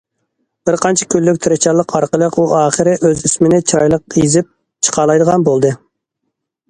[0.67, 4.51] بىر قانچە كۈنلۈك تىرىشچانلىق ئارقىلىق ئۇ ئاخىرى ئۆز ئىسمىنى چىرايلىق يېزىپ
[4.89, 5.73] چىقالايدىغان بولدى.